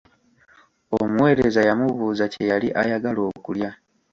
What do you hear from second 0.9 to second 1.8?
Omuweereza